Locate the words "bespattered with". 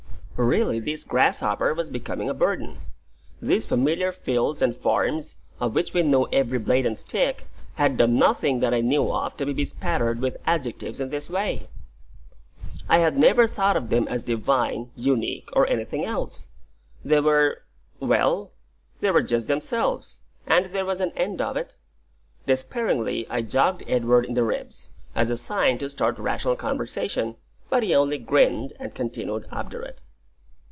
9.53-10.37